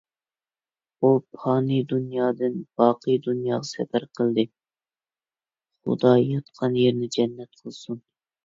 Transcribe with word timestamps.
ئۇ 1.01 1.09
پانىي 1.41 1.83
دۇنيادىن 1.91 2.55
باقىي 2.81 3.19
دۇنياغا 3.27 3.69
سەپەر 3.73 4.07
قىلدى. 4.21 4.47
خۇدا 5.83 6.15
ياتقان 6.25 6.81
يېرىنى 6.83 7.13
جەننەت 7.19 7.63
قىلسۇن. 7.63 8.03